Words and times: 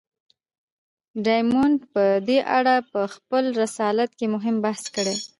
ډایمونډ 1.25 1.79
په 1.93 2.03
دې 2.27 2.39
اړه 2.57 2.75
په 2.91 3.01
خپله 3.13 3.49
رساله 3.63 4.03
کې 4.17 4.25
مهم 4.35 4.55
بحث 4.65 4.83
کړی 4.95 5.15
دی. 5.17 5.23